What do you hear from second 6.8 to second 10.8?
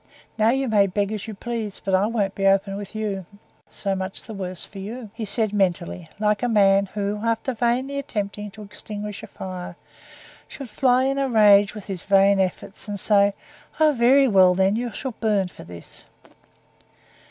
who, after vainly attempting to extinguish a fire, should